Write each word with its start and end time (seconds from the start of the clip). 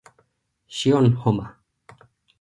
Shion 0.77 1.11
Homma 1.21 1.47